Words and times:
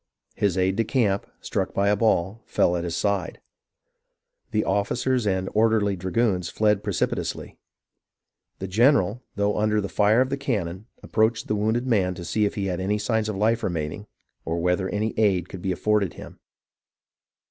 His 0.33 0.57
aide 0.57 0.77
de 0.77 0.83
camp, 0.83 1.27
struck 1.41 1.75
by 1.75 1.89
a 1.89 1.95
ball, 1.95 2.41
fell 2.47 2.75
at 2.75 2.83
his 2.85 2.97
side. 2.97 3.39
The 4.49 4.63
officers 4.63 5.27
and 5.27 5.47
orderly 5.53 5.95
dragoons 5.95 6.49
fled 6.49 6.83
precipitately. 6.83 7.59
The 8.57 8.65
general, 8.67 9.21
though 9.35 9.59
under 9.59 9.79
the 9.79 9.87
fire 9.89 10.19
of 10.21 10.31
the 10.31 10.37
cannon, 10.37 10.87
approached 11.03 11.47
the 11.47 11.55
wounded 11.55 11.85
man 11.85 12.15
to 12.15 12.25
see 12.25 12.45
if 12.45 12.55
he 12.55 12.65
had 12.65 12.79
any 12.79 12.97
signs 12.97 13.29
of 13.29 13.35
life 13.35 13.61
remaining, 13.61 14.07
or 14.43 14.59
whether 14.59 14.89
any 14.89 15.13
aid 15.19 15.49
could 15.49 15.61
be 15.61 15.71
afforded 15.71 16.15
him. 16.15 16.39